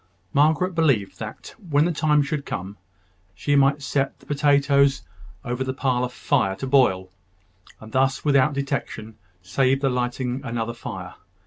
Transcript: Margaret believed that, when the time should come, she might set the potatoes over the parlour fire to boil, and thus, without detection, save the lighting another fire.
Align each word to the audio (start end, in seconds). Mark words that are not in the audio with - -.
Margaret 0.33 0.73
believed 0.73 1.19
that, 1.19 1.53
when 1.59 1.85
the 1.85 1.91
time 1.91 2.23
should 2.23 2.43
come, 2.43 2.77
she 3.35 3.55
might 3.55 3.83
set 3.83 4.17
the 4.19 4.25
potatoes 4.25 5.03
over 5.45 5.63
the 5.63 5.75
parlour 5.75 6.09
fire 6.09 6.55
to 6.55 6.65
boil, 6.65 7.11
and 7.79 7.91
thus, 7.91 8.25
without 8.25 8.53
detection, 8.53 9.19
save 9.43 9.79
the 9.81 9.91
lighting 9.91 10.41
another 10.43 10.73
fire. 10.73 11.13